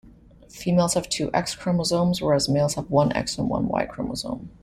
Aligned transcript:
Females 0.49 0.95
have 0.95 1.07
two 1.07 1.29
X 1.31 1.53
chromosomes, 1.55 2.23
whereas 2.23 2.49
males 2.49 2.73
have 2.73 2.89
one 2.89 3.13
X 3.13 3.37
and 3.37 3.49
one 3.51 3.67
Y 3.67 3.85
chromosome. 3.85 4.49